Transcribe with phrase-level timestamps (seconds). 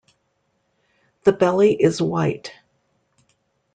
[1.25, 2.53] The belly is white.